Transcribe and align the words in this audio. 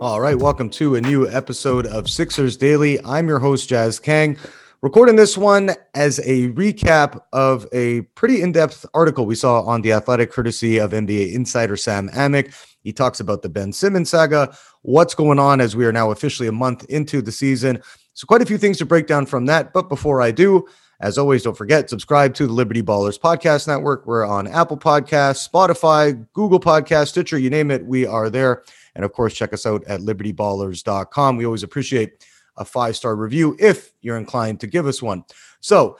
All 0.00 0.20
right, 0.20 0.38
welcome 0.38 0.70
to 0.70 0.94
a 0.94 1.00
new 1.00 1.28
episode 1.28 1.84
of 1.84 2.08
Sixers 2.08 2.56
Daily. 2.56 3.04
I'm 3.04 3.26
your 3.26 3.40
host, 3.40 3.68
Jazz 3.68 3.98
Kang, 3.98 4.38
recording 4.80 5.16
this 5.16 5.36
one 5.36 5.72
as 5.94 6.20
a 6.20 6.50
recap 6.50 7.20
of 7.32 7.66
a 7.72 8.02
pretty 8.14 8.40
in 8.40 8.52
depth 8.52 8.86
article 8.94 9.26
we 9.26 9.34
saw 9.34 9.62
on 9.62 9.82
The 9.82 9.92
Athletic, 9.92 10.30
courtesy 10.30 10.78
of 10.78 10.92
NBA 10.92 11.32
insider 11.32 11.76
Sam 11.76 12.10
Amick. 12.10 12.54
He 12.80 12.92
talks 12.92 13.18
about 13.18 13.42
the 13.42 13.48
Ben 13.48 13.72
Simmons 13.72 14.08
saga, 14.08 14.56
what's 14.82 15.16
going 15.16 15.40
on 15.40 15.60
as 15.60 15.74
we 15.74 15.84
are 15.84 15.90
now 15.90 16.12
officially 16.12 16.48
a 16.48 16.52
month 16.52 16.84
into 16.84 17.20
the 17.20 17.32
season. 17.32 17.82
So, 18.12 18.24
quite 18.24 18.40
a 18.40 18.46
few 18.46 18.56
things 18.56 18.78
to 18.78 18.86
break 18.86 19.08
down 19.08 19.26
from 19.26 19.46
that. 19.46 19.72
But 19.72 19.88
before 19.88 20.22
I 20.22 20.30
do, 20.30 20.68
as 21.00 21.18
always, 21.18 21.42
don't 21.42 21.56
forget, 21.56 21.90
subscribe 21.90 22.34
to 22.34 22.46
the 22.46 22.52
Liberty 22.52 22.82
Ballers 22.82 23.18
Podcast 23.18 23.66
Network. 23.66 24.06
We're 24.06 24.24
on 24.24 24.46
Apple 24.46 24.78
Podcasts, 24.78 25.48
Spotify, 25.48 26.24
Google 26.34 26.60
Podcasts, 26.60 27.08
Stitcher, 27.08 27.38
you 27.38 27.50
name 27.50 27.72
it, 27.72 27.84
we 27.84 28.06
are 28.06 28.30
there. 28.30 28.62
And 28.98 29.04
of 29.04 29.12
course, 29.12 29.32
check 29.32 29.52
us 29.52 29.64
out 29.64 29.84
at 29.84 30.00
libertyballers.com. 30.00 31.36
We 31.36 31.46
always 31.46 31.62
appreciate 31.62 32.26
a 32.56 32.64
five 32.64 32.96
star 32.96 33.14
review 33.14 33.56
if 33.60 33.92
you're 34.00 34.18
inclined 34.18 34.58
to 34.58 34.66
give 34.66 34.88
us 34.88 35.00
one. 35.00 35.22
So, 35.60 35.98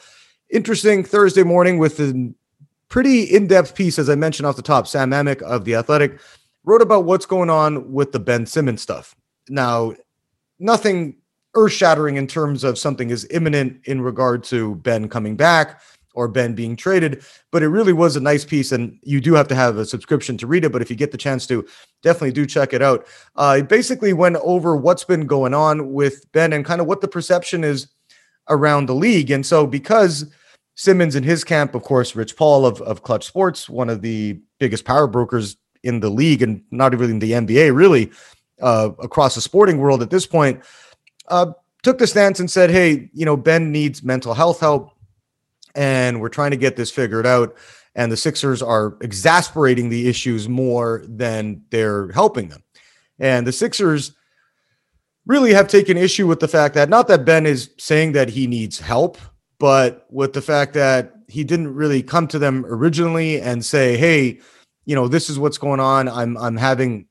interesting 0.50 1.04
Thursday 1.04 1.44
morning 1.44 1.78
with 1.78 2.00
a 2.00 2.34
pretty 2.88 3.22
in 3.22 3.46
depth 3.46 3.76
piece, 3.76 4.00
as 4.00 4.10
I 4.10 4.16
mentioned 4.16 4.46
off 4.46 4.56
the 4.56 4.62
top. 4.62 4.88
Sam 4.88 5.12
Amick 5.12 5.40
of 5.42 5.64
The 5.64 5.76
Athletic 5.76 6.18
wrote 6.64 6.82
about 6.82 7.04
what's 7.04 7.24
going 7.24 7.50
on 7.50 7.92
with 7.92 8.10
the 8.10 8.18
Ben 8.18 8.46
Simmons 8.46 8.82
stuff. 8.82 9.14
Now, 9.48 9.94
nothing 10.58 11.18
earth 11.54 11.72
shattering 11.72 12.16
in 12.16 12.26
terms 12.26 12.64
of 12.64 12.80
something 12.80 13.10
is 13.10 13.28
imminent 13.30 13.80
in 13.84 14.00
regard 14.00 14.42
to 14.44 14.74
Ben 14.74 15.08
coming 15.08 15.36
back 15.36 15.80
or 16.18 16.26
Ben 16.26 16.52
being 16.52 16.74
traded. 16.74 17.24
But 17.52 17.62
it 17.62 17.68
really 17.68 17.92
was 17.92 18.16
a 18.16 18.20
nice 18.20 18.44
piece, 18.44 18.72
and 18.72 18.98
you 19.02 19.20
do 19.20 19.34
have 19.34 19.46
to 19.48 19.54
have 19.54 19.76
a 19.78 19.86
subscription 19.86 20.36
to 20.38 20.48
read 20.48 20.64
it. 20.64 20.72
But 20.72 20.82
if 20.82 20.90
you 20.90 20.96
get 20.96 21.12
the 21.12 21.16
chance 21.16 21.46
to, 21.46 21.64
definitely 22.02 22.32
do 22.32 22.44
check 22.44 22.72
it 22.72 22.82
out. 22.82 23.06
Uh, 23.36 23.58
it 23.60 23.68
basically 23.68 24.12
went 24.12 24.34
over 24.42 24.76
what's 24.76 25.04
been 25.04 25.28
going 25.28 25.54
on 25.54 25.92
with 25.92 26.30
Ben 26.32 26.52
and 26.52 26.64
kind 26.64 26.80
of 26.80 26.88
what 26.88 27.02
the 27.02 27.06
perception 27.06 27.62
is 27.62 27.86
around 28.48 28.86
the 28.86 28.96
league. 28.96 29.30
And 29.30 29.46
so, 29.46 29.64
because 29.64 30.28
Simmons 30.74 31.14
and 31.14 31.24
his 31.24 31.44
camp, 31.44 31.76
of 31.76 31.84
course, 31.84 32.16
Rich 32.16 32.34
Paul 32.36 32.66
of, 32.66 32.80
of 32.82 33.04
Clutch 33.04 33.24
Sports, 33.24 33.68
one 33.68 33.88
of 33.88 34.02
the 34.02 34.40
biggest 34.58 34.84
power 34.84 35.06
brokers 35.06 35.56
in 35.84 36.00
the 36.00 36.10
league 36.10 36.42
and 36.42 36.64
not 36.72 36.94
even 36.94 37.10
in 37.10 37.18
the 37.20 37.30
NBA, 37.30 37.76
really, 37.76 38.10
uh, 38.60 38.90
across 38.98 39.36
the 39.36 39.40
sporting 39.40 39.78
world 39.78 40.02
at 40.02 40.10
this 40.10 40.26
point, 40.26 40.64
uh, 41.28 41.52
took 41.84 41.98
the 41.98 42.08
stance 42.08 42.40
and 42.40 42.50
said, 42.50 42.70
Hey, 42.70 43.08
you 43.12 43.24
know, 43.24 43.36
Ben 43.36 43.70
needs 43.70 44.02
mental 44.02 44.34
health 44.34 44.58
help 44.58 44.97
and 45.74 46.20
we're 46.20 46.28
trying 46.28 46.50
to 46.50 46.56
get 46.56 46.76
this 46.76 46.90
figured 46.90 47.26
out. 47.26 47.56
And 47.94 48.12
the 48.12 48.16
Sixers 48.16 48.62
are 48.62 48.96
exasperating 49.00 49.88
the 49.88 50.08
issues 50.08 50.48
more 50.48 51.02
than 51.08 51.62
they're 51.70 52.12
helping 52.12 52.48
them. 52.48 52.62
And 53.18 53.46
the 53.46 53.52
Sixers 53.52 54.14
really 55.26 55.52
have 55.52 55.68
taken 55.68 55.96
issue 55.96 56.26
with 56.26 56.40
the 56.40 56.48
fact 56.48 56.74
that 56.74 56.88
not 56.88 57.08
that 57.08 57.24
Ben 57.24 57.46
is 57.46 57.70
saying 57.78 58.12
that 58.12 58.30
he 58.30 58.46
needs 58.46 58.78
help, 58.78 59.18
but 59.58 60.06
with 60.10 60.32
the 60.32 60.42
fact 60.42 60.74
that 60.74 61.12
he 61.28 61.44
didn't 61.44 61.74
really 61.74 62.02
come 62.02 62.26
to 62.28 62.38
them 62.38 62.64
originally 62.66 63.40
and 63.40 63.64
say, 63.64 63.96
"Hey, 63.96 64.40
you 64.86 64.94
know, 64.94 65.08
this 65.08 65.28
is 65.28 65.38
what's 65.38 65.58
going 65.58 65.80
on. 65.80 66.08
I'm 66.08 66.36
I'm 66.38 66.56
having 66.56 67.06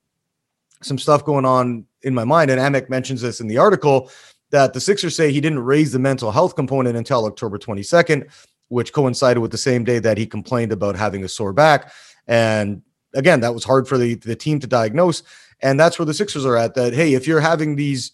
some 0.82 0.98
stuff 0.98 1.24
going 1.24 1.44
on 1.44 1.86
in 2.02 2.14
my 2.14 2.24
mind." 2.24 2.50
And 2.50 2.60
Amick 2.60 2.90
mentions 2.90 3.20
this 3.20 3.40
in 3.40 3.46
the 3.46 3.58
article 3.58 4.10
that 4.50 4.72
the 4.72 4.80
Sixers 4.80 5.14
say 5.14 5.32
he 5.32 5.40
didn't 5.40 5.60
raise 5.60 5.92
the 5.92 5.98
mental 5.98 6.30
health 6.30 6.56
component 6.56 6.96
until 6.96 7.26
October 7.26 7.58
22nd 7.58 8.28
which 8.68 8.92
coincided 8.92 9.40
with 9.40 9.50
the 9.50 9.58
same 9.58 9.84
day 9.84 9.98
that 9.98 10.18
he 10.18 10.26
complained 10.26 10.72
about 10.72 10.96
having 10.96 11.24
a 11.24 11.28
sore 11.28 11.52
back. 11.52 11.92
And 12.26 12.82
again, 13.14 13.40
that 13.40 13.54
was 13.54 13.64
hard 13.64 13.88
for 13.88 13.98
the, 13.98 14.14
the 14.14 14.36
team 14.36 14.60
to 14.60 14.66
diagnose. 14.66 15.22
And 15.60 15.80
that's 15.80 15.98
where 15.98 16.06
the 16.06 16.14
Sixers 16.14 16.46
are 16.46 16.56
at 16.56 16.74
that, 16.74 16.94
hey, 16.94 17.14
if 17.14 17.26
you're 17.26 17.40
having 17.40 17.76
these 17.76 18.12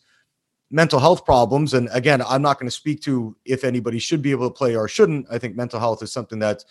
mental 0.71 0.99
health 0.99 1.25
problems, 1.25 1.75
and 1.75 1.89
again, 1.93 2.23
I'm 2.23 2.43
not 2.43 2.59
going 2.59 2.69
to 2.69 2.75
speak 2.75 3.03
to 3.03 3.37
if 3.45 3.65
anybody 3.65 3.99
should 3.99 4.23
be 4.23 4.31
able 4.31 4.49
to 4.49 4.55
play 4.55 4.77
or 4.77 4.89
shouldn't. 4.89 5.27
I 5.31 5.39
think 5.39 5.57
mental 5.57 5.81
health 5.81 6.03
is 6.03 6.13
something 6.13 6.39
that 6.39 6.65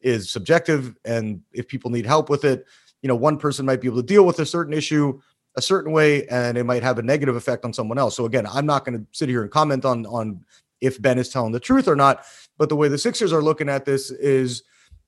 is 0.00 0.30
subjective. 0.30 0.94
And 1.04 1.40
if 1.52 1.66
people 1.66 1.90
need 1.90 2.06
help 2.06 2.28
with 2.28 2.44
it, 2.44 2.66
you 3.02 3.08
know, 3.08 3.16
one 3.16 3.38
person 3.38 3.64
might 3.64 3.80
be 3.80 3.88
able 3.88 4.02
to 4.02 4.06
deal 4.06 4.26
with 4.26 4.40
a 4.40 4.46
certain 4.46 4.74
issue 4.74 5.20
a 5.58 5.62
certain 5.62 5.92
way 5.92 6.26
and 6.28 6.56
it 6.56 6.64
might 6.64 6.84
have 6.84 6.98
a 6.98 7.02
negative 7.02 7.34
effect 7.34 7.64
on 7.64 7.72
someone 7.72 7.98
else. 7.98 8.16
So 8.16 8.24
again, 8.24 8.46
I'm 8.46 8.64
not 8.64 8.84
going 8.84 8.96
to 8.98 9.04
sit 9.10 9.28
here 9.28 9.42
and 9.42 9.50
comment 9.50 9.84
on 9.84 10.06
on 10.06 10.40
if 10.80 11.02
Ben 11.02 11.18
is 11.18 11.28
telling 11.28 11.52
the 11.52 11.60
truth 11.60 11.88
or 11.88 11.96
not. 11.96 12.24
But 12.56 12.68
the 12.68 12.76
way 12.76 12.88
the 12.88 12.96
Sixers 12.96 13.32
are 13.32 13.42
looking 13.42 13.68
at 13.68 13.84
this 13.84 14.12
is, 14.12 14.62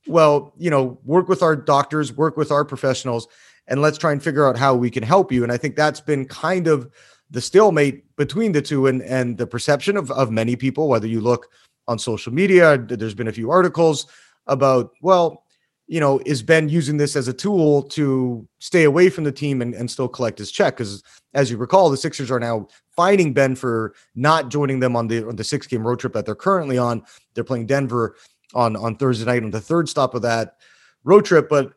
well, 0.09 0.53
you 0.59 0.71
know, 0.71 0.99
work 1.05 1.29
with 1.29 1.43
our 1.43 1.55
doctors, 1.55 2.13
work 2.13 2.37
with 2.37 2.51
our 2.51 2.65
professionals, 2.65 3.29
and 3.69 3.81
let's 3.81 3.97
try 3.97 4.11
and 4.11 4.23
figure 4.23 4.47
out 4.49 4.59
how 4.59 4.75
we 4.75 4.91
can 4.91 5.05
help 5.05 5.31
you. 5.31 5.45
And 5.45 5.53
I 5.53 5.57
think 5.57 5.77
that's 5.77 6.01
been 6.01 6.27
kind 6.27 6.67
of 6.67 6.91
the 7.31 7.41
stalemate 7.41 8.17
between 8.17 8.51
the 8.51 8.63
two 8.63 8.89
and, 8.89 9.03
and 9.03 9.39
the 9.39 9.47
perception 9.47 9.97
of, 9.97 10.11
of 10.11 10.33
many 10.33 10.57
people, 10.57 10.89
whether 10.89 11.07
you 11.07 11.21
look 11.21 11.47
on 11.87 11.97
social 11.97 12.33
media, 12.33 12.77
there's 12.77 13.15
been 13.15 13.29
a 13.29 13.33
few 13.33 13.51
articles 13.51 14.07
about, 14.49 14.91
well, 15.01 15.45
you 15.91 15.99
know, 15.99 16.21
is 16.25 16.41
Ben 16.41 16.69
using 16.69 16.99
this 16.99 17.17
as 17.17 17.27
a 17.27 17.33
tool 17.33 17.83
to 17.83 18.47
stay 18.61 18.85
away 18.85 19.11
from 19.11 19.25
the 19.25 19.33
team 19.33 19.61
and, 19.61 19.75
and 19.75 19.91
still 19.91 20.07
collect 20.07 20.39
his 20.39 20.53
check? 20.53 20.77
Because 20.77 21.03
as 21.35 21.51
you 21.51 21.57
recall, 21.57 21.91
the 21.91 21.97
Sixers 21.97 22.31
are 22.31 22.39
now 22.39 22.69
fining 22.95 23.33
Ben 23.33 23.57
for 23.57 23.93
not 24.15 24.51
joining 24.51 24.79
them 24.79 24.95
on 24.95 25.09
the 25.09 25.27
on 25.27 25.35
the 25.35 25.43
six 25.43 25.67
game 25.67 25.85
road 25.85 25.99
trip 25.99 26.13
that 26.13 26.27
they're 26.27 26.37
currently 26.37 26.79
on. 26.79 27.03
They're 27.35 27.43
playing 27.43 27.67
Denver 27.67 28.15
on 28.55 28.77
on 28.77 28.95
Thursday 28.95 29.25
night 29.25 29.43
on 29.43 29.51
the 29.51 29.61
third 29.61 29.89
stop 29.89 30.15
of 30.15 30.23
that 30.23 30.59
road 31.03 31.25
trip. 31.25 31.49
But 31.49 31.73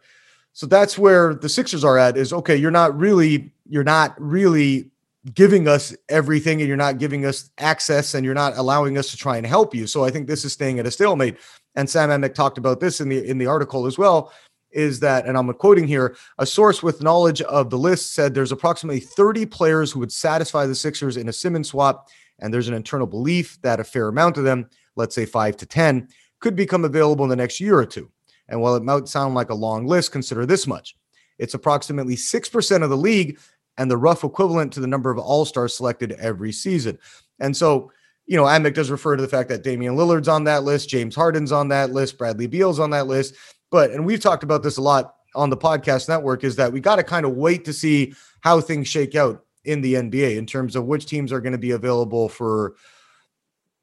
so 0.51 0.67
that's 0.67 0.95
where 0.95 1.33
the 1.33 1.49
Sixers 1.49 1.83
are 1.83 1.97
at 1.97 2.15
is 2.15 2.31
okay, 2.33 2.55
you're 2.55 2.69
not 2.69 2.95
really, 2.95 3.51
you're 3.67 3.83
not 3.83 4.13
really 4.21 4.91
giving 5.33 5.67
us 5.67 5.95
everything 6.09 6.59
and 6.59 6.67
you're 6.67 6.75
not 6.75 6.97
giving 6.97 7.25
us 7.25 7.49
access 7.57 8.13
and 8.13 8.25
you're 8.25 8.33
not 8.33 8.57
allowing 8.57 8.97
us 8.97 9.09
to 9.11 9.17
try 9.17 9.37
and 9.37 9.45
help 9.45 9.73
you. 9.73 9.87
So 9.87 10.03
I 10.03 10.11
think 10.11 10.27
this 10.27 10.43
is 10.43 10.53
staying 10.53 10.79
at 10.79 10.85
a 10.85 10.91
stalemate. 10.91 11.37
And 11.75 11.89
Sam 11.89 12.09
Amick 12.09 12.33
talked 12.33 12.57
about 12.57 12.79
this 12.79 12.99
in 12.99 13.09
the 13.09 13.23
in 13.23 13.37
the 13.37 13.45
article 13.45 13.85
as 13.85 13.97
well. 13.97 14.31
Is 14.71 14.99
that, 15.01 15.27
and 15.27 15.37
I'm 15.37 15.53
quoting 15.53 15.87
here, 15.87 16.15
a 16.39 16.47
source 16.47 16.81
with 16.81 17.03
knowledge 17.03 17.43
of 17.43 17.69
the 17.69 17.77
list 17.77 18.15
said 18.15 18.33
there's 18.33 18.51
approximately 18.51 18.99
30 18.99 19.45
players 19.45 19.91
who 19.91 19.99
would 19.99 20.11
satisfy 20.11 20.65
the 20.65 20.73
Sixers 20.73 21.15
in 21.15 21.29
a 21.29 21.33
Simmons 21.33 21.69
swap, 21.69 22.09
and 22.39 22.51
there's 22.51 22.67
an 22.67 22.73
internal 22.73 23.05
belief 23.05 23.61
that 23.61 23.79
a 23.79 23.83
fair 23.83 24.07
amount 24.07 24.37
of 24.37 24.45
them, 24.45 24.67
let's 24.95 25.13
say 25.13 25.27
five 25.27 25.57
to 25.57 25.67
10, 25.67 26.07
could 26.39 26.55
become 26.55 26.85
available 26.85 27.23
in 27.23 27.29
the 27.29 27.35
next 27.35 27.59
year 27.59 27.77
or 27.77 27.85
two. 27.85 28.09
And 28.49 28.61
while 28.61 28.75
it 28.75 28.81
might 28.81 29.07
sound 29.07 29.35
like 29.35 29.51
a 29.51 29.55
long 29.55 29.85
list, 29.85 30.11
consider 30.11 30.43
this 30.43 30.65
much. 30.65 30.95
It's 31.37 31.53
approximately 31.53 32.15
6% 32.15 32.83
of 32.83 32.89
the 32.89 32.97
league 32.97 33.39
and 33.77 33.89
the 33.89 33.97
rough 33.97 34.23
equivalent 34.23 34.73
to 34.73 34.79
the 34.79 34.87
number 34.87 35.11
of 35.11 35.17
all 35.17 35.45
stars 35.45 35.75
selected 35.75 36.11
every 36.13 36.51
season. 36.51 36.97
And 37.39 37.55
so, 37.55 37.91
you 38.25 38.37
know, 38.37 38.43
Amick 38.43 38.73
does 38.73 38.91
refer 38.91 39.15
to 39.15 39.21
the 39.21 39.27
fact 39.27 39.49
that 39.49 39.63
Damian 39.63 39.95
Lillard's 39.95 40.27
on 40.27 40.43
that 40.45 40.63
list, 40.63 40.89
James 40.89 41.15
Harden's 41.15 41.51
on 41.51 41.67
that 41.69 41.91
list, 41.91 42.17
Bradley 42.17 42.47
Beal's 42.47 42.79
on 42.79 42.91
that 42.91 43.07
list. 43.07 43.35
But, 43.71 43.91
and 43.91 44.05
we've 44.05 44.21
talked 44.21 44.43
about 44.43 44.63
this 44.63 44.77
a 44.77 44.81
lot 44.81 45.15
on 45.35 45.49
the 45.49 45.57
podcast 45.57 46.07
network, 46.07 46.43
is 46.43 46.55
that 46.57 46.71
we 46.71 46.79
got 46.79 46.97
to 46.97 47.03
kind 47.03 47.25
of 47.25 47.33
wait 47.33 47.65
to 47.65 47.73
see 47.73 48.13
how 48.41 48.61
things 48.61 48.87
shake 48.87 49.15
out 49.15 49.43
in 49.65 49.81
the 49.81 49.95
NBA 49.95 50.37
in 50.37 50.45
terms 50.45 50.75
of 50.75 50.85
which 50.85 51.05
teams 51.05 51.31
are 51.31 51.41
going 51.41 51.53
to 51.53 51.57
be 51.57 51.71
available 51.71 52.29
for, 52.29 52.75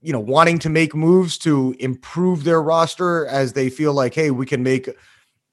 you 0.01 0.13
know, 0.13 0.21
wanting 0.21 0.59
to 0.61 0.69
make 0.69 0.95
moves 0.95 1.37
to 1.39 1.75
improve 1.81 2.45
their 2.45 2.63
roster 2.63 3.27
as 3.27 3.53
they 3.53 3.69
feel 3.69 3.93
like, 3.93 4.15
hey, 4.15 4.31
we 4.31 4.47
can 4.47 4.63
make 4.63 4.89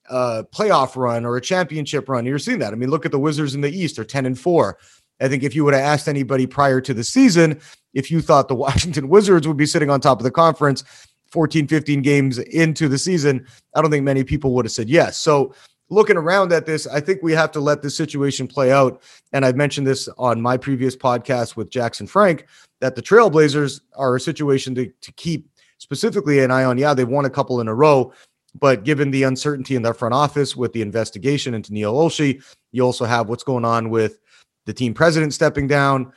a 0.10 0.44
playoff 0.44 0.96
run 0.96 1.26
or 1.26 1.38
a 1.38 1.42
championship 1.42 2.10
run. 2.10 2.26
You're 2.26 2.40
seeing 2.40 2.60
that. 2.60 2.74
I 2.74 2.76
mean, 2.76 2.90
look 2.90 3.06
at 3.06 3.12
the 3.12 3.20
Wizards 3.20 3.56
in 3.56 3.62
the 3.62 3.72
East; 3.72 3.96
they're 3.96 4.06
10 4.06 4.26
and 4.26 4.40
4. 4.40 4.78
I 5.20 5.28
think 5.28 5.44
if 5.44 5.56
you 5.56 5.66
would 5.66 5.74
have 5.74 5.84
asked 5.84 6.08
anybody 6.08 6.46
prior 6.46 6.80
to 6.82 6.94
the 6.94 7.04
season 7.04 7.60
if 7.94 8.12
you 8.12 8.22
thought 8.22 8.48
the 8.48 8.56
Washington 8.68 9.10
Wizards 9.10 9.48
would 9.48 9.58
be 9.58 9.66
sitting 9.66 9.90
on 9.90 10.00
top 10.00 10.20
of 10.20 10.24
the 10.24 10.32
conference 10.32 10.84
14, 11.32 11.68
15 11.68 12.02
games 12.02 12.38
into 12.38 12.88
the 12.88 12.98
season, 12.98 13.46
I 13.76 13.82
don't 13.82 13.92
think 13.92 14.06
many 14.06 14.24
people 14.24 14.54
would 14.54 14.66
have 14.66 14.72
said 14.72 14.90
yes. 14.90 15.18
So, 15.18 15.54
looking 15.90 16.18
around 16.18 16.52
at 16.52 16.66
this, 16.66 16.88
I 16.88 17.00
think 17.00 17.22
we 17.22 17.34
have 17.34 17.52
to 17.52 17.60
let 17.60 17.82
this 17.82 17.96
situation 17.96 18.48
play 18.48 18.72
out. 18.72 19.02
And 19.34 19.46
I've 19.46 19.56
mentioned 19.56 19.88
this 19.88 20.10
on 20.18 20.42
my 20.42 20.58
previous 20.58 20.96
podcast 20.96 21.56
with 21.56 21.70
Jackson 21.70 22.08
Frank 22.08 22.46
that 22.82 22.96
the 22.96 23.02
Trailblazers 23.02 23.82
are 23.96 24.16
a 24.16 24.20
situation 24.20 24.76
to, 24.76 24.88
to 25.02 25.12
keep 25.14 25.50
specifically 25.78 26.40
an 26.40 26.52
eye 26.52 26.64
on. 26.64 26.78
Yeah, 26.78 26.94
they've 26.94 27.08
won 27.08 27.26
a 27.26 27.30
couple 27.30 27.62
in 27.62 27.68
a 27.68 27.76
row, 27.76 28.14
but 28.56 28.84
given 28.84 29.12
the 29.12 29.24
uncertainty 29.24 29.76
in 29.76 29.82
their 29.82 29.94
front 29.94 30.14
office 30.14 30.56
with 30.56 30.74
the 30.74 30.82
investigation 30.82 31.54
into 31.54 31.74
Neil 31.74 31.94
Olshey, 31.94 32.44
you 32.72 32.84
also 32.84 33.06
have 33.06 33.30
what's 33.30 33.44
going 33.44 33.66
on 33.66 33.90
with 33.90 34.20
the 34.66 34.74
team 34.74 34.94
president 34.94 35.34
stepping 35.34 35.68
down, 35.68 36.12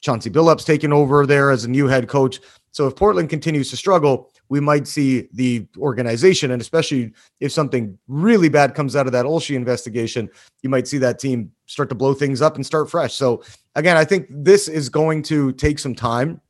Chauncey 0.00 0.30
Billups 0.30 0.64
taking 0.64 0.92
over 0.92 1.26
there 1.26 1.50
as 1.50 1.64
a 1.64 1.70
new 1.70 1.86
head 1.86 2.08
coach. 2.08 2.40
So 2.72 2.86
if 2.86 2.96
Portland 2.96 3.30
continues 3.30 3.70
to 3.70 3.76
struggle, 3.76 4.30
we 4.48 4.60
might 4.60 4.86
see 4.86 5.28
the 5.32 5.66
organization, 5.78 6.50
and 6.50 6.60
especially 6.60 7.12
if 7.40 7.50
something 7.50 7.98
really 8.06 8.48
bad 8.48 8.74
comes 8.74 8.94
out 8.94 9.06
of 9.06 9.12
that 9.12 9.24
Olshey 9.24 9.56
investigation, 9.56 10.28
you 10.62 10.68
might 10.68 10.86
see 10.86 10.98
that 10.98 11.18
team 11.18 11.50
start 11.66 11.88
to 11.88 11.94
blow 11.94 12.14
things 12.14 12.42
up 12.42 12.56
and 12.56 12.64
start 12.64 12.90
fresh. 12.90 13.14
So 13.14 13.42
again, 13.74 13.96
I 13.96 14.04
think 14.04 14.26
this 14.30 14.68
is 14.68 14.88
going 14.88 15.22
to 15.24 15.52
take 15.52 15.78
some 15.78 15.94
time. 15.94 16.40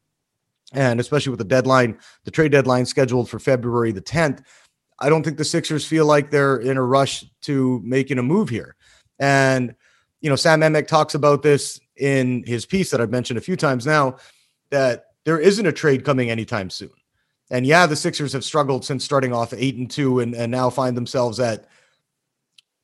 And 0.73 0.99
especially 0.99 1.31
with 1.31 1.39
the 1.39 1.45
deadline, 1.45 1.97
the 2.25 2.31
trade 2.33 2.51
deadline 2.51 2.87
scheduled 2.87 3.31
for 3.31 3.39
February 3.39 3.93
the 3.93 4.03
10th, 4.03 4.43
I 4.99 5.09
don't 5.09 5.23
think 5.23 5.37
the 5.37 5.45
Sixers 5.45 5.87
feel 5.87 6.07
like 6.07 6.31
they're 6.31 6.57
in 6.57 6.77
a 6.77 6.83
rush 6.83 7.25
to 7.43 7.81
making 7.85 8.19
a 8.19 8.23
move 8.23 8.49
here. 8.49 8.77
And 9.19 9.75
you 10.21 10.31
know, 10.31 10.37
Sam 10.37 10.61
Amick 10.61 10.89
talks 10.89 11.15
about 11.15 11.43
this 11.43 11.81
in 11.97 12.43
his 12.47 12.67
piece 12.67 12.91
that 12.91 13.01
I've 13.01 13.11
mentioned 13.11 13.39
a 13.39 13.43
few 13.43 13.57
times 13.57 13.87
now 13.87 14.17
that 14.71 15.07
there 15.25 15.39
isn't 15.39 15.67
a 15.67 15.73
trade 15.73 16.05
coming 16.05 16.31
anytime 16.31 16.71
soon. 16.71 16.91
And 17.51 17.67
yeah, 17.67 17.87
the 17.87 17.97
Sixers 17.97 18.33
have 18.33 18.45
struggled 18.45 18.85
since 18.85 19.05
starting 19.05 19.33
off 19.33 19.53
eight 19.55 19.77
and 19.77 19.91
two 19.91 20.21
and, 20.21 20.35
and 20.35 20.51
now 20.51 20.71
find 20.71 20.97
themselves 20.97 21.39
at 21.39 21.67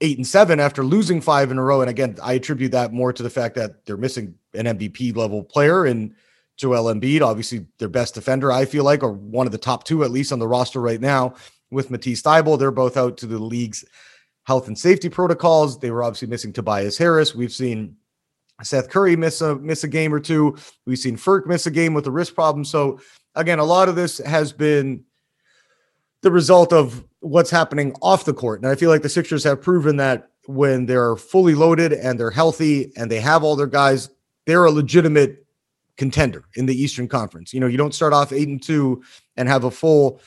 eight 0.01 0.19
and 0.19 0.27
seven 0.27 0.61
after 0.61 0.85
losing 0.85 1.21
five 1.21 1.51
in 1.51 1.59
a 1.59 1.63
row. 1.63 1.81
And 1.81 1.91
again, 1.91 2.17
I 2.23 2.35
attribute 2.35 2.73
that 2.73 2.93
more 2.93 3.13
to 3.13 3.23
the 3.23 3.31
fact 3.31 3.55
that 3.57 3.85
they're 3.87 3.97
missing 3.97 4.35
an 4.55 4.67
MVP 4.67 5.17
level 5.17 5.43
player 5.43 5.87
in 5.87 6.15
Joel 6.57 6.95
Embiid, 6.95 7.23
obviously 7.23 7.67
their 7.79 7.89
best 7.89 8.15
defender, 8.15 8.53
I 8.53 8.67
feel 8.67 8.85
like, 8.85 9.03
or 9.03 9.13
one 9.13 9.47
of 9.47 9.53
the 9.53 9.59
top 9.59 9.85
two 9.85 10.05
at 10.05 10.11
least 10.11 10.33
on 10.33 10.39
the 10.39 10.47
roster 10.47 10.81
right 10.81 11.01
now 11.01 11.35
with 11.73 11.91
Matisse 11.91 12.23
Thybulle. 12.23 12.59
They're 12.59 12.71
both 12.71 12.97
out 12.97 13.17
to 13.19 13.27
the 13.27 13.39
league's 13.39 13.85
health 14.45 14.69
and 14.69 14.79
safety 14.79 15.09
protocols. 15.09 15.79
They 15.79 15.91
were 15.91 16.05
obviously 16.05 16.29
missing 16.29 16.53
Tobias 16.53 16.99
Harris. 16.99 17.35
We've 17.35 17.53
seen 17.53 17.97
Seth 18.63 18.89
Curry 18.91 19.17
miss 19.17 19.41
a 19.41 19.57
miss 19.57 19.83
a 19.85 19.89
game 19.89 20.15
or 20.15 20.21
two. 20.21 20.57
We've 20.87 20.99
seen 20.99 21.17
Furk 21.17 21.47
miss 21.47 21.67
a 21.67 21.71
game 21.71 21.95
with 21.95 22.07
a 22.07 22.11
wrist 22.11 22.35
problem. 22.35 22.65
So 22.65 23.01
again, 23.35 23.59
a 23.59 23.65
lot 23.65 23.89
of 23.89 23.97
this 23.97 24.19
has 24.19 24.53
been 24.53 25.05
the 26.21 26.31
result 26.31 26.73
of 26.73 27.05
what's 27.21 27.51
happening 27.51 27.95
off 28.03 28.25
the 28.25 28.35
court. 28.35 28.61
And 28.61 28.71
I 28.71 28.75
feel 28.75 28.91
like 28.91 29.03
the 29.03 29.09
Sixers 29.09 29.45
have 29.45 29.61
proven 29.63 29.97
that 29.97 30.31
when 30.47 30.87
they're 30.87 31.17
fully 31.17 31.55
loaded 31.55 31.93
and 31.93 32.19
they're 32.19 32.31
healthy 32.31 32.93
and 32.97 33.11
they 33.11 33.21
have 33.21 33.43
all 33.43 33.57
their 33.57 33.67
guys, 33.67 34.11
they're 34.47 34.65
a 34.65 34.71
legitimate 34.71 35.45
contender 35.97 36.45
in 36.57 36.67
the 36.67 36.81
Eastern 36.81 37.09
Conference. 37.09 37.53
You 37.53 37.61
know, 37.61 37.67
you 37.67 37.77
don't 37.77 37.95
start 37.95 38.13
off 38.13 38.33
8 38.33 38.49
and 38.49 38.63
2 38.63 39.03
and 39.37 39.49
have 39.49 39.65
a 39.65 39.71
full 39.71 40.21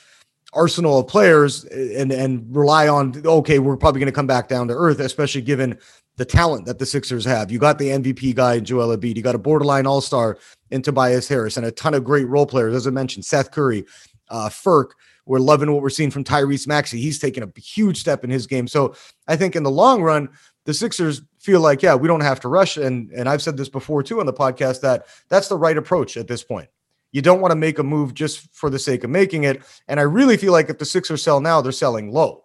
arsenal 0.56 1.00
of 1.00 1.07
players 1.07 1.66
and 1.66 2.12
and 2.12 2.56
rely 2.56 2.88
on 2.88 3.22
okay, 3.25 3.60
we're 3.60 3.78
probably 3.78 4.00
going 4.00 4.12
to 4.12 4.16
come 4.16 4.28
back 4.28 4.48
down 4.48 4.68
to 4.69 4.74
earth, 4.74 5.00
especially 5.00 5.42
given 5.42 5.78
the 6.18 6.25
talent 6.25 6.66
that 6.66 6.80
the 6.80 6.86
Sixers 6.86 7.25
have. 7.25 7.52
You 7.52 7.60
got 7.60 7.78
the 7.78 7.90
MVP 7.90 8.36
guy, 8.36 8.60
Joel 8.60 8.96
Embiid. 8.96 9.16
You 9.16 9.22
got 9.22 9.36
a 9.36 9.40
borderline 9.40 9.86
All 9.86 10.02
Star 10.02 10.38
in 10.72 10.81
Tobias 10.81 11.28
Harris, 11.28 11.57
and 11.57 11.66
a 11.66 11.72
ton 11.72 11.94
of 11.94 12.04
great 12.04 12.28
role 12.28 12.46
players. 12.46 12.74
As 12.74 12.88
I 12.88 12.90
mentioned, 12.92 13.25
Seth 13.25 13.52
Curry, 13.52 13.86
uh, 14.30 14.50
Furk. 14.50 14.92
We're 15.28 15.40
loving 15.40 15.72
what 15.72 15.81
we're 15.81 15.90
seeing 15.90 16.12
from 16.12 16.24
Tyrese 16.24 16.68
Maxey. 16.68 17.02
He's 17.02 17.18
taken 17.18 17.42
a 17.42 17.60
huge 17.60 18.00
step 18.00 18.24
in 18.24 18.30
his 18.30 18.46
game. 18.46 18.68
So 18.68 18.96
I 19.28 19.36
think 19.36 19.56
in 19.56 19.63
the 19.63 19.72
long 19.72 20.04
run, 20.04 20.30
the 20.66 20.74
Sixers 20.74 21.24
feel 21.40 21.62
like, 21.62 21.81
yeah, 21.81 21.96
we 21.96 22.07
don't 22.07 22.22
have 22.22 22.40
to 22.42 22.48
rush. 22.48 22.78
And 22.78 23.10
and 23.12 23.28
I've 23.28 23.42
said 23.42 23.57
this 23.57 23.69
before 23.69 24.04
too 24.04 24.19
on 24.19 24.28
the 24.28 24.34
podcast 24.34 24.81
that 24.81 25.07
that's 25.30 25.48
the 25.48 25.57
right 25.57 25.78
approach 25.78 26.16
at 26.16 26.28
this 26.28 26.44
point. 26.44 26.69
You 27.15 27.21
don't 27.21 27.39
want 27.39 27.53
to 27.53 27.56
make 27.56 27.79
a 27.79 27.83
move 27.83 28.13
just 28.13 28.53
for 28.53 28.69
the 28.69 28.77
sake 28.77 29.06
of 29.06 29.09
making 29.09 29.45
it. 29.45 29.62
And 29.88 30.01
I 30.01 30.03
really 30.03 30.35
feel 30.35 30.51
like 30.51 30.69
if 30.69 30.79
the 30.79 30.85
Sixers 30.85 31.23
sell 31.23 31.39
now, 31.39 31.62
they're 31.62 31.71
selling 31.71 32.12
low. 32.12 32.44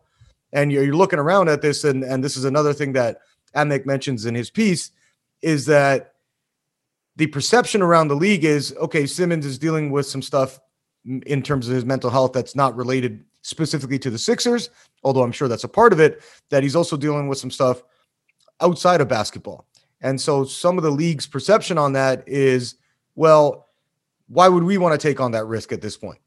And 0.52 0.70
you're, 0.70 0.84
you're 0.84 0.94
looking 0.94 1.18
around 1.18 1.48
at 1.48 1.60
this, 1.60 1.82
and 1.82 2.04
and 2.04 2.22
this 2.22 2.36
is 2.36 2.44
another 2.44 2.72
thing 2.72 2.92
that 2.92 3.18
Amick 3.56 3.84
mentions 3.84 4.26
in 4.26 4.36
his 4.36 4.48
piece 4.48 4.92
is 5.42 5.66
that 5.66 6.14
the 7.16 7.26
perception 7.26 7.82
around 7.82 8.06
the 8.06 8.14
league 8.14 8.44
is 8.44 8.72
okay, 8.80 9.06
Simmons 9.06 9.44
is 9.44 9.58
dealing 9.58 9.90
with 9.90 10.06
some 10.06 10.22
stuff 10.22 10.60
in 11.04 11.42
terms 11.42 11.66
of 11.66 11.74
his 11.74 11.84
mental 11.84 12.08
health 12.08 12.32
that's 12.32 12.54
not 12.54 12.76
related 12.76 13.24
specifically 13.42 13.98
to 13.98 14.08
the 14.08 14.18
Sixers, 14.18 14.70
although 15.02 15.24
I'm 15.24 15.32
sure 15.32 15.48
that's 15.48 15.64
a 15.64 15.68
part 15.68 15.92
of 15.92 15.98
it, 15.98 16.22
that 16.50 16.62
he's 16.62 16.76
also 16.76 16.96
dealing 16.96 17.26
with 17.26 17.38
some 17.38 17.50
stuff 17.50 17.82
outside 18.60 19.00
of 19.00 19.08
basketball. 19.08 19.66
And 20.00 20.20
so 20.20 20.44
some 20.44 20.78
of 20.78 20.84
the 20.84 20.92
league's 20.92 21.26
perception 21.26 21.76
on 21.76 21.92
that 21.94 22.22
is, 22.28 22.76
well, 23.16 23.66
why 24.30 24.48
would 24.48 24.62
we 24.62 24.78
want 24.78 24.98
to 24.98 25.08
take 25.08 25.20
on 25.20 25.32
that 25.32 25.44
risk 25.46 25.72
at 25.72 25.82
this 25.82 25.96
point 25.96 26.18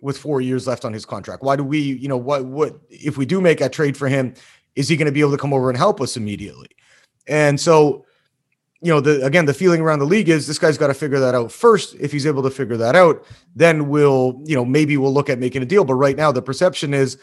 with 0.00 0.16
four 0.16 0.40
years 0.40 0.66
left 0.66 0.84
on 0.86 0.92
his 0.94 1.04
contract? 1.04 1.42
Why 1.42 1.56
do 1.56 1.62
we, 1.62 1.78
you 1.78 2.08
know, 2.08 2.16
what, 2.16 2.46
what, 2.46 2.80
if 2.88 3.18
we 3.18 3.26
do 3.26 3.40
make 3.40 3.60
a 3.60 3.68
trade 3.68 3.96
for 3.96 4.08
him, 4.08 4.32
is 4.76 4.88
he 4.88 4.96
going 4.96 5.06
to 5.06 5.12
be 5.12 5.20
able 5.20 5.32
to 5.32 5.36
come 5.36 5.52
over 5.52 5.68
and 5.68 5.76
help 5.76 6.00
us 6.00 6.16
immediately? 6.16 6.68
And 7.26 7.60
so, 7.60 8.06
you 8.80 8.90
know, 8.90 9.00
the 9.00 9.24
again, 9.26 9.44
the 9.44 9.52
feeling 9.52 9.82
around 9.82 9.98
the 9.98 10.06
league 10.06 10.30
is 10.30 10.46
this 10.46 10.58
guy's 10.58 10.78
got 10.78 10.86
to 10.86 10.94
figure 10.94 11.20
that 11.20 11.34
out 11.34 11.52
first. 11.52 11.94
If 12.00 12.12
he's 12.12 12.26
able 12.26 12.42
to 12.44 12.50
figure 12.50 12.78
that 12.78 12.96
out, 12.96 13.26
then 13.54 13.90
we'll, 13.90 14.40
you 14.46 14.56
know, 14.56 14.64
maybe 14.64 14.96
we'll 14.96 15.12
look 15.12 15.28
at 15.28 15.38
making 15.38 15.62
a 15.62 15.66
deal. 15.66 15.84
But 15.84 15.96
right 15.96 16.16
now, 16.16 16.32
the 16.32 16.40
perception 16.40 16.94
is 16.94 17.18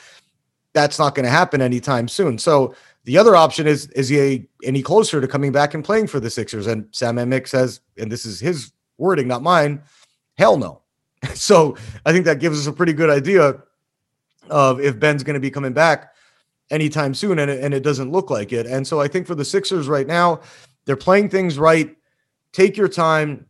that's 0.73 0.99
not 0.99 1.15
going 1.15 1.23
to 1.23 1.31
happen 1.31 1.61
anytime 1.61 2.07
soon. 2.07 2.37
So 2.37 2.75
the 3.05 3.17
other 3.17 3.35
option 3.35 3.65
is 3.65 3.87
is 3.87 4.07
he 4.07 4.45
any 4.63 4.83
closer 4.83 5.19
to 5.19 5.27
coming 5.27 5.51
back 5.51 5.73
and 5.73 5.83
playing 5.83 6.07
for 6.07 6.19
the 6.19 6.29
Sixers? 6.29 6.67
And 6.67 6.87
Sam 6.91 7.15
Amick 7.15 7.47
says, 7.47 7.81
and 7.97 8.11
this 8.11 8.23
is 8.23 8.39
his 8.39 8.71
wording, 8.99 9.27
not 9.27 9.41
mine. 9.41 9.81
Hell 10.37 10.57
no. 10.57 10.81
so 11.33 11.75
I 12.05 12.11
think 12.11 12.25
that 12.25 12.39
gives 12.39 12.59
us 12.59 12.67
a 12.67 12.73
pretty 12.73 12.93
good 12.93 13.09
idea 13.09 13.61
of 14.49 14.79
if 14.79 14.99
Ben's 14.99 15.23
going 15.23 15.33
to 15.33 15.39
be 15.39 15.51
coming 15.51 15.73
back 15.73 16.13
anytime 16.69 17.13
soon, 17.13 17.39
and 17.39 17.49
it, 17.49 17.63
and 17.63 17.73
it 17.73 17.83
doesn't 17.83 18.11
look 18.11 18.29
like 18.29 18.53
it. 18.53 18.65
And 18.65 18.85
so 18.85 18.99
I 18.99 19.07
think 19.07 19.27
for 19.27 19.35
the 19.35 19.45
Sixers 19.45 19.87
right 19.87 20.07
now, 20.07 20.41
they're 20.85 20.95
playing 20.95 21.29
things 21.29 21.57
right. 21.57 21.95
Take 22.53 22.77
your 22.77 22.87
time, 22.87 23.45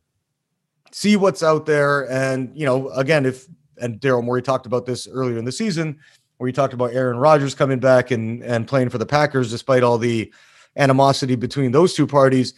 see 0.91 1.15
what's 1.15 1.43
out 1.43 1.65
there, 1.65 2.09
and 2.11 2.51
you 2.55 2.65
know, 2.65 2.89
again, 2.89 3.25
if 3.25 3.47
and 3.79 3.99
Daryl 3.99 4.23
Morey 4.23 4.41
talked 4.41 4.65
about 4.65 4.85
this 4.85 5.07
earlier 5.07 5.37
in 5.37 5.45
the 5.45 5.51
season, 5.51 5.99
where 6.37 6.47
he 6.47 6.53
talked 6.53 6.73
about 6.73 6.93
Aaron 6.93 7.17
Rodgers 7.17 7.53
coming 7.53 7.79
back 7.79 8.11
and 8.11 8.43
and 8.43 8.67
playing 8.67 8.89
for 8.89 8.97
the 8.97 9.05
Packers 9.05 9.51
despite 9.51 9.83
all 9.83 9.97
the 9.97 10.31
animosity 10.75 11.35
between 11.35 11.71
those 11.71 11.93
two 11.93 12.07
parties. 12.07 12.53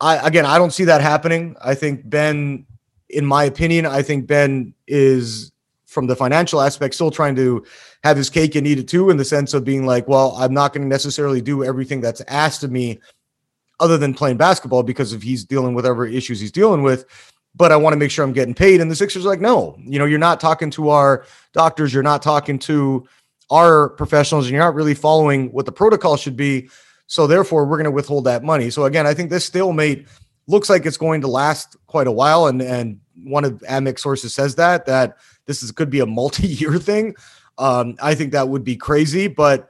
I 0.00 0.26
again, 0.26 0.46
I 0.46 0.56
don't 0.56 0.72
see 0.72 0.84
that 0.84 1.00
happening. 1.00 1.56
I 1.62 1.74
think 1.74 2.08
Ben, 2.08 2.66
in 3.12 3.26
my 3.26 3.44
opinion, 3.44 3.86
I 3.86 4.02
think 4.02 4.26
Ben 4.26 4.74
is 4.86 5.52
from 5.86 6.06
the 6.06 6.16
financial 6.16 6.60
aspect 6.60 6.94
still 6.94 7.10
trying 7.10 7.34
to 7.34 7.64
have 8.04 8.16
his 8.16 8.30
cake 8.30 8.54
and 8.54 8.66
eat 8.66 8.78
it 8.78 8.88
too, 8.88 9.10
in 9.10 9.16
the 9.16 9.24
sense 9.24 9.54
of 9.54 9.64
being 9.64 9.84
like, 9.86 10.06
well, 10.06 10.34
I'm 10.38 10.54
not 10.54 10.72
going 10.72 10.82
to 10.82 10.88
necessarily 10.88 11.40
do 11.40 11.64
everything 11.64 12.00
that's 12.00 12.22
asked 12.28 12.62
of 12.62 12.70
me 12.70 13.00
other 13.80 13.98
than 13.98 14.14
playing 14.14 14.36
basketball 14.36 14.82
because 14.82 15.12
if 15.12 15.22
he's 15.22 15.44
dealing 15.44 15.74
with 15.74 15.84
whatever 15.84 16.06
issues 16.06 16.38
he's 16.38 16.52
dealing 16.52 16.82
with. 16.82 17.06
But 17.56 17.72
I 17.72 17.76
want 17.76 17.94
to 17.94 17.98
make 17.98 18.12
sure 18.12 18.24
I'm 18.24 18.32
getting 18.32 18.54
paid. 18.54 18.80
And 18.80 18.88
the 18.88 18.94
Sixers 18.94 19.26
are 19.26 19.28
like, 19.28 19.40
no, 19.40 19.76
you 19.80 19.98
know, 19.98 20.04
you're 20.04 20.20
not 20.20 20.38
talking 20.38 20.70
to 20.70 20.90
our 20.90 21.24
doctors, 21.52 21.92
you're 21.92 22.02
not 22.04 22.22
talking 22.22 22.58
to 22.60 23.04
our 23.50 23.88
professionals, 23.88 24.46
and 24.46 24.52
you're 24.52 24.62
not 24.62 24.76
really 24.76 24.94
following 24.94 25.50
what 25.50 25.66
the 25.66 25.72
protocol 25.72 26.16
should 26.16 26.36
be. 26.36 26.70
So 27.08 27.26
therefore, 27.26 27.64
we're 27.64 27.78
going 27.78 27.84
to 27.86 27.90
withhold 27.90 28.24
that 28.26 28.44
money. 28.44 28.70
So 28.70 28.84
again, 28.84 29.04
I 29.04 29.14
think 29.14 29.30
this 29.30 29.44
stalemate 29.44 30.06
looks 30.50 30.68
like 30.68 30.84
it's 30.84 30.96
going 30.96 31.20
to 31.22 31.28
last 31.28 31.76
quite 31.86 32.06
a 32.06 32.12
while. 32.12 32.46
And 32.46 32.60
and 32.60 33.00
one 33.24 33.44
of 33.44 33.62
Amick 33.68 33.98
sources 33.98 34.34
says 34.34 34.54
that 34.56 34.86
that 34.86 35.16
this 35.46 35.62
is 35.62 35.72
could 35.72 35.90
be 35.90 36.00
a 36.00 36.06
multi-year 36.20 36.78
thing. 36.78 37.14
Um, 37.58 37.96
I 38.02 38.14
think 38.14 38.32
that 38.32 38.48
would 38.48 38.64
be 38.64 38.76
crazy, 38.76 39.28
but 39.28 39.68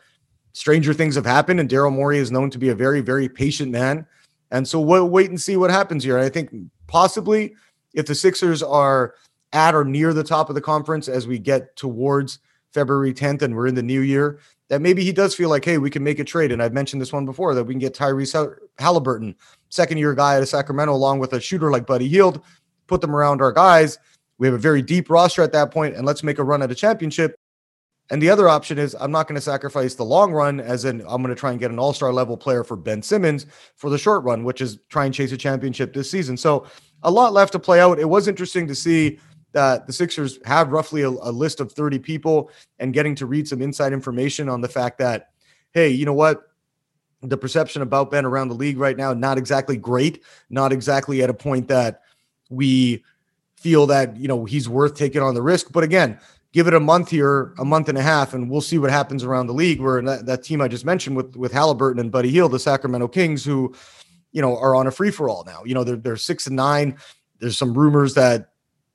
stranger 0.53 0.95
things 0.95 1.15
have 1.17 1.27
happened, 1.27 1.61
and 1.61 1.69
Daryl 1.69 1.93
Morey 1.93 2.19
is 2.19 2.31
known 2.31 2.51
to 2.51 2.59
be 2.59 2.69
a 2.69 2.75
very, 2.75 3.01
very 3.01 3.29
patient 3.29 3.73
man. 3.73 4.07
And 4.51 4.67
so 4.67 4.81
we'll 4.81 5.09
wait 5.09 5.31
and 5.31 5.41
see 5.41 5.57
what 5.57 5.71
happens 5.71 6.05
here. 6.05 6.17
And 6.17 6.25
I 6.25 6.29
think 6.29 6.51
possibly 6.87 7.55
if 7.95 8.07
the 8.07 8.15
Sixers 8.15 8.63
are 8.63 9.15
at 9.53 9.75
or 9.75 9.85
near 9.85 10.13
the 10.13 10.25
top 10.25 10.49
of 10.49 10.55
the 10.55 10.61
conference 10.61 11.09
as 11.09 11.27
we 11.27 11.39
get 11.39 11.75
towards 11.77 12.39
February 12.73 13.13
10th 13.13 13.43
and 13.43 13.57
we're 13.57 13.67
in 13.67 13.75
the 13.75 13.83
new 13.83 14.01
year, 14.01 14.39
that 14.69 14.81
maybe 14.81 15.03
he 15.03 15.13
does 15.13 15.35
feel 15.35 15.49
like, 15.49 15.65
hey, 15.65 15.79
we 15.79 15.91
can 15.91 16.05
make 16.05 16.21
a 16.21 16.25
trade. 16.25 16.53
And 16.53 16.63
I've 16.63 16.73
mentioned 16.73 17.03
this 17.03 17.13
one 17.13 17.27
before 17.27 17.55
that 17.55 17.65
we 17.65 17.75
can 17.75 17.81
get 17.81 17.95
Tyrese 17.95 18.57
Halliburton, 18.81 19.37
second 19.69 19.99
year 19.99 20.15
guy 20.15 20.37
out 20.37 20.43
of 20.43 20.49
Sacramento, 20.49 20.93
along 20.93 21.19
with 21.19 21.33
a 21.33 21.41
shooter 21.41 21.71
like 21.71 21.87
Buddy 21.87 22.09
Hield, 22.09 22.43
put 22.87 23.01
them 23.01 23.15
around 23.15 23.41
our 23.43 23.53
guys. 23.53 23.99
We 24.39 24.47
have 24.47 24.55
a 24.55 24.59
very 24.59 24.83
deep 24.83 25.11
roster 25.11 25.43
at 25.43 25.53
that 25.53 25.71
point, 25.71 25.95
and 25.95 26.07
let's 26.07 26.23
make 26.23 26.39
a 26.39 26.45
run 26.45 26.63
at 26.63 26.71
a 26.71 26.75
championship. 26.75 27.37
And 28.11 28.21
the 28.21 28.31
other 28.31 28.49
option 28.49 28.79
is 28.79 28.97
I'm 28.99 29.13
not 29.13 29.29
going 29.29 29.37
to 29.37 29.41
sacrifice 29.41 29.95
the 29.95 30.05
long 30.05 30.33
run, 30.33 30.61
as 30.61 30.85
in 30.85 31.01
I'm 31.03 31.23
going 31.23 31.35
to 31.35 31.39
try 31.39 31.53
and 31.53 31.61
get 31.61 31.71
an 31.71 31.79
all 31.79 31.93
star 31.93 32.13
level 32.13 32.37
player 32.37 32.65
for 32.65 32.77
Ben 32.77 33.03
Simmons 33.03 33.47
for 33.77 33.89
the 33.89 33.99
short 33.99 34.25
run, 34.25 34.43
which 34.43 34.61
is 34.61 34.79
try 34.89 35.05
and 35.05 35.15
chase 35.15 35.31
a 35.31 35.37
championship 35.37 35.93
this 35.93 36.11
season. 36.11 36.37
So 36.37 36.67
a 37.03 37.11
lot 37.11 37.33
left 37.33 37.53
to 37.53 37.59
play 37.59 37.81
out. 37.81 38.01
It 38.01 38.09
was 38.09 38.27
interesting 38.27 38.67
to 38.67 38.75
see 38.75 39.21
that 39.53 39.87
the 39.87 39.93
Sixers 39.93 40.39
have 40.45 40.73
roughly 40.73 41.03
a, 41.03 41.09
a 41.09 41.31
list 41.31 41.61
of 41.61 41.73
30 41.73 41.99
people 42.01 42.51
and 42.79 42.93
getting 42.93 43.15
to 43.17 43.27
read 43.27 43.47
some 43.47 43.63
inside 43.63 43.93
information 43.93 44.49
on 44.49 44.61
the 44.61 44.69
fact 44.69 44.99
that, 44.99 45.31
hey, 45.73 45.89
you 45.89 46.05
know 46.05 46.13
what? 46.13 46.50
The 47.23 47.37
perception 47.37 47.83
about 47.83 48.11
Ben 48.11 48.25
around 48.25 48.49
the 48.49 48.55
league 48.55 48.79
right 48.79 48.97
now, 48.97 49.13
not 49.13 49.37
exactly 49.37 49.77
great, 49.77 50.23
not 50.49 50.73
exactly 50.73 51.23
at 51.23 51.29
a 51.29 51.35
point 51.35 51.69
that 51.69 52.03
we 52.49 53.05
feel 53.57 53.87
that, 53.89 54.17
you 54.17 54.27
know, 54.27 54.47
he's 54.47 54.69
worth 54.69 54.95
taking 54.95 55.21
on 55.21 55.35
the 55.35 55.43
risk. 55.43 55.71
But 55.71 55.85
again, 55.85 56.19
give 56.53 56.67
it 56.67 56.75
a 56.75 56.81
month 56.81 57.11
here, 57.11 57.55
a 57.59 57.65
month 57.65 57.89
and 57.89 57.99
a 57.99 58.03
half, 58.03 58.35
and 58.35 58.51
we'll 58.51 58.61
see 58.61 58.79
what 58.79 58.91
happens 58.91 59.25
around 59.25 59.47
the 59.47 59.53
league. 59.53 59.81
Where 59.81 60.01
that, 60.03 60.27
that 60.27 60.43
team 60.43 60.61
I 60.61 60.69
just 60.69 60.85
mentioned 60.85 61.17
with 61.17 61.37
with 61.37 61.53
Halliburton 61.53 62.01
and 62.01 62.11
Buddy 62.11 62.31
Hield, 62.31 62.53
the 62.53 62.59
Sacramento 62.59 63.09
Kings, 63.09 63.45
who 63.45 63.75
you 64.33 64.43
know 64.43 64.57
are 64.57 64.75
on 64.75 64.87
a 64.87 64.91
free 64.91 65.11
for 65.11 65.29
all 65.29 65.45
now. 65.45 65.63
You 65.65 65.75
know 65.75 65.85
they're 65.85 65.97
they're 65.97 66.17
six 66.17 66.47
and 66.47 66.57
nine. 66.57 66.97
There's 67.39 67.59
some 67.59 67.75
rumors 67.75 68.15
that 68.15 68.53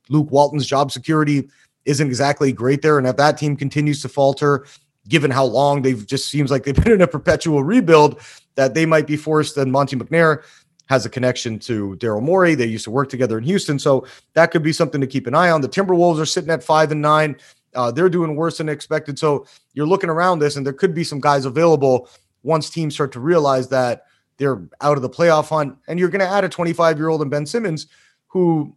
Luke 0.10 0.30
Walton's 0.32 0.68
job 0.68 0.92
security 0.92 1.50
isn't 1.86 2.08
exactly 2.08 2.52
great 2.52 2.82
there, 2.82 2.98
and 2.98 3.08
if 3.08 3.18
that 3.18 3.38
team 3.38 3.56
continues 3.56 4.02
to 4.02 4.10
falter, 4.10 4.66
given 5.08 5.32
how 5.32 5.46
long 5.46 5.82
they've 5.82 6.06
just 6.06 6.30
seems 6.30 6.52
like 6.52 6.64
they've 6.64 6.76
been 6.84 6.94
in 6.94 7.02
a 7.02 7.08
perpetual 7.08 7.64
rebuild, 7.64 8.20
that 8.56 8.74
they 8.74 8.86
might 8.86 9.08
be 9.08 9.18
forced. 9.18 9.58
And 9.58 9.72
Monte 9.72 9.96
McNair 9.96 10.44
has 10.88 11.06
a 11.06 11.10
connection 11.10 11.60
to 11.60 11.96
Daryl 12.00 12.22
Morey. 12.22 12.56
They 12.56 12.66
used 12.66 12.84
to 12.86 12.92
work 12.92 13.10
together 13.10 13.38
in 13.38 13.44
Houston, 13.44 13.80
so 13.80 14.06
that 14.34 14.52
could 14.52 14.64
be 14.64 14.74
something 14.74 15.02
to 15.02 15.08
keep 15.08 15.28
an 15.28 15.36
eye 15.36 15.50
on. 15.50 15.62
The 15.62 15.70
Timberwolves 15.70 16.20
are 16.20 16.26
sitting 16.26 16.52
at 16.52 16.64
five 16.64 16.92
and 16.92 17.02
nine. 17.02 17.38
Uh, 17.74 17.92
they're 17.92 18.10
doing 18.10 18.36
worse 18.36 18.60
than 18.60 18.70
expected. 18.70 19.20
So 19.20 19.46
you're 19.74 19.88
looking 19.88 20.10
around 20.10 20.40
this, 20.40 20.56
and 20.56 20.66
there 20.66 20.74
could 20.74 20.94
be 20.94 21.04
some 21.04 21.20
guys 21.20 21.46
available 21.46 22.10
once 22.44 22.70
teams 22.70 22.94
start 22.94 23.12
to 23.14 23.20
realize 23.20 23.68
that 23.70 24.06
they're 24.38 24.62
out 24.82 24.98
of 24.98 25.02
the 25.02 25.10
playoff 25.10 25.50
hunt, 25.50 25.76
and 25.88 26.00
you're 26.00 26.10
going 26.10 26.20
to 26.20 26.28
add 26.28 26.44
a 26.44 26.50
25 26.50 26.98
year 26.98 27.10
old 27.10 27.22
and 27.22 27.32
Ben 27.32 27.46
Simmons 27.46 27.88
who 28.28 28.76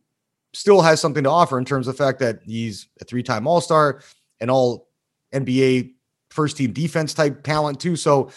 still 0.53 0.81
has 0.81 1.01
something 1.01 1.25
to 1.25 1.31
offer 1.31 1.59
in 1.59 1.65
terms 1.65 1.87
of 1.87 1.97
the 1.97 2.03
fact 2.03 2.19
that 2.21 2.41
he's 2.45 2.89
a 3.01 3.05
three 3.05 3.23
time 3.23 3.47
All 3.47 3.61
Star 3.61 4.01
and 4.41 4.51
all 4.51 4.89
NBA 5.33 5.95
first 6.31 6.57
team 6.57 6.73
defense 6.73 7.15
type 7.15 7.43
talent 7.43 7.81
too. 7.81 7.97
So 7.97 8.31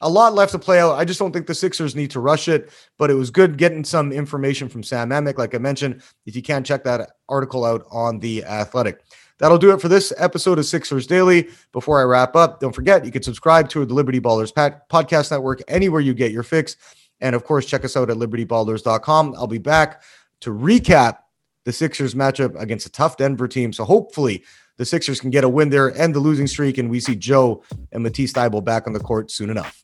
a 0.00 0.08
lot 0.08 0.34
left 0.34 0.52
to 0.52 0.58
play 0.58 0.78
out. 0.78 0.96
I 0.96 1.04
just 1.04 1.18
don't 1.18 1.32
think 1.32 1.46
the 1.46 1.54
Sixers 1.54 1.96
need 1.96 2.10
to 2.10 2.20
rush 2.20 2.48
it, 2.48 2.70
but 2.98 3.10
it 3.10 3.14
was 3.14 3.30
good 3.30 3.56
getting 3.56 3.84
some 3.84 4.12
information 4.12 4.68
from 4.68 4.82
Sam 4.82 5.10
Amick. 5.10 5.38
Like 5.38 5.54
I 5.54 5.58
mentioned, 5.58 6.02
if 6.26 6.36
you 6.36 6.42
can 6.42 6.64
check 6.64 6.84
that 6.84 7.12
article 7.28 7.64
out 7.64 7.86
on 7.90 8.18
the 8.18 8.44
Athletic. 8.44 9.00
That'll 9.38 9.58
do 9.58 9.72
it 9.72 9.80
for 9.80 9.88
this 9.88 10.12
episode 10.16 10.58
of 10.58 10.66
Sixers 10.66 11.06
Daily. 11.06 11.48
Before 11.72 12.00
I 12.00 12.04
wrap 12.04 12.36
up, 12.36 12.60
don't 12.60 12.74
forget 12.74 13.04
you 13.04 13.12
can 13.12 13.22
subscribe 13.22 13.68
to 13.70 13.84
the 13.84 13.92
Liberty 13.92 14.20
Ballers 14.20 14.52
podcast 14.90 15.30
network 15.30 15.62
anywhere 15.68 16.00
you 16.00 16.14
get 16.14 16.32
your 16.32 16.42
fix. 16.42 16.76
And 17.20 17.34
of 17.34 17.44
course, 17.44 17.66
check 17.66 17.84
us 17.84 17.96
out 17.96 18.10
at 18.10 18.16
libertyballers.com. 18.16 19.34
I'll 19.36 19.46
be 19.46 19.58
back 19.58 20.02
to 20.40 20.50
recap 20.50 21.18
the 21.64 21.72
Sixers 21.72 22.14
matchup 22.14 22.58
against 22.60 22.86
a 22.86 22.92
tough 22.92 23.16
Denver 23.16 23.48
team. 23.48 23.72
So 23.72 23.84
hopefully 23.84 24.44
the 24.76 24.84
Sixers 24.84 25.20
can 25.20 25.30
get 25.30 25.44
a 25.44 25.48
win 25.48 25.70
there, 25.70 25.96
end 25.96 26.14
the 26.14 26.20
losing 26.20 26.46
streak, 26.46 26.78
and 26.78 26.90
we 26.90 27.00
see 27.00 27.16
Joe 27.16 27.62
and 27.92 28.02
Matisse 28.02 28.32
Thybulle 28.32 28.64
back 28.64 28.86
on 28.86 28.92
the 28.92 29.00
court 29.00 29.30
soon 29.30 29.50
enough. 29.50 29.82